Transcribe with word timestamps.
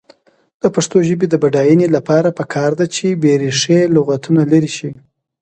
د 0.61 0.63
پښتو 0.75 0.97
ژبې 1.07 1.27
د 1.29 1.35
بډاینې 1.43 1.87
لپاره 1.95 2.35
پکار 2.39 2.71
ده 2.79 2.85
چې 2.95 3.19
بېریښې 3.21 3.79
لغتونه 3.95 4.41
لرې 4.51 4.71
شي. 4.77 4.91